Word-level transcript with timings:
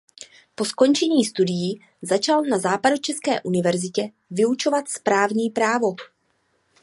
Po 0.55 0.65
skončení 0.65 1.25
studií 1.25 1.79
začal 2.01 2.41
na 2.43 2.59
Západočeské 2.59 3.41
univerzitě 3.41 4.09
vyučovat 4.31 4.87
správní 4.89 5.49
právo. 5.49 5.95